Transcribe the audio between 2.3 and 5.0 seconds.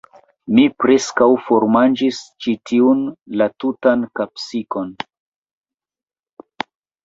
ĉi tiun, la tutan kapsikon.